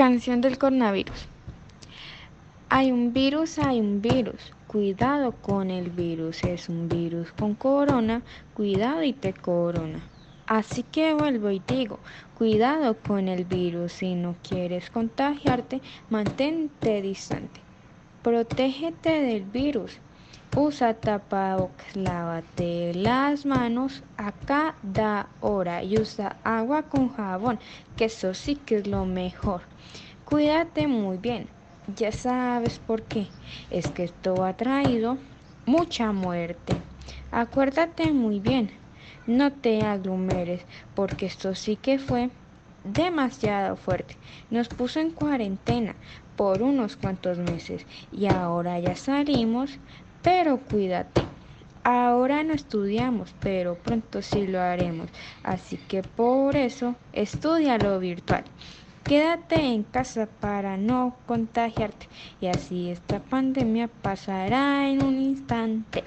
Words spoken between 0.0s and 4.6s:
Canción del coronavirus. Hay un virus, hay un virus.